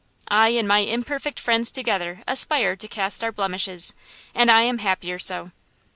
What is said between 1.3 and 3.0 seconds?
friends together aspire to